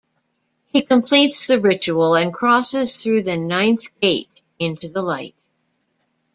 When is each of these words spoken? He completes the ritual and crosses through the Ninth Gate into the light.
He 0.65 0.81
completes 0.81 1.45
the 1.45 1.61
ritual 1.61 2.15
and 2.15 2.33
crosses 2.33 2.97
through 2.97 3.21
the 3.21 3.37
Ninth 3.37 3.85
Gate 3.99 4.41
into 4.57 4.89
the 4.89 5.03
light. 5.03 5.35